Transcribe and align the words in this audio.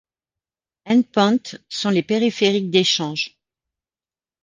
End 0.87 1.03
point 1.11 1.57
sont 1.69 1.91
les 1.91 2.01
périphériques 2.01 2.71
d'échanges. 2.71 3.37